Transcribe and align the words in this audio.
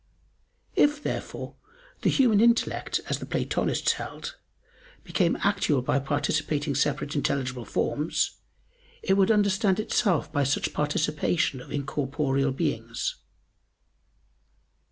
If, 0.75 1.03
therefore, 1.03 1.57
the 2.01 2.09
human 2.09 2.41
intellect, 2.41 3.01
as 3.07 3.19
the 3.19 3.25
Platonists 3.27 3.91
held, 3.91 4.35
became 5.03 5.35
actual 5.43 5.83
by 5.83 5.99
participating 5.99 6.73
separate 6.73 7.15
intelligible 7.15 7.65
forms, 7.65 8.37
it 9.03 9.13
would 9.13 9.29
understand 9.29 9.79
itself 9.79 10.31
by 10.33 10.43
such 10.43 10.73
participation 10.73 11.61
of 11.61 11.71
incorporeal 11.71 12.51
beings. 12.51 13.17